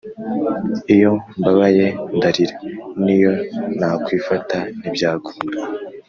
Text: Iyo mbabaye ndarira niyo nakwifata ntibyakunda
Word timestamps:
Iyo 0.95 1.11
mbabaye 1.37 1.85
ndarira 2.17 2.55
niyo 3.03 3.33
nakwifata 3.79 4.57
ntibyakunda 4.77 5.57